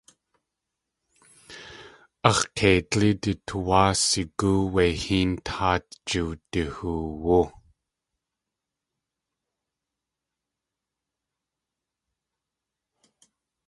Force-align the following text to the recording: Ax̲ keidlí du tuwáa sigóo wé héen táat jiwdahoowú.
Ax̲ 2.29 2.43
keidlí 2.57 3.09
du 3.21 3.31
tuwáa 3.47 3.91
sigóo 4.07 4.59
wé 4.73 4.83
héen 5.01 5.31
táat 5.47 5.87
jiwdahoowú. 6.07 7.41